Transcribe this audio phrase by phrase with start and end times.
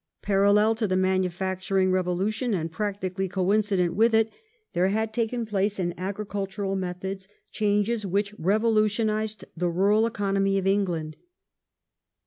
[0.23, 4.31] Parallel to the manufacturing re v°^"^*°"s volution, and practically coincident with it,
[4.73, 11.17] there had taken place in agricultural methods changes which revolutionized the rural economy of England.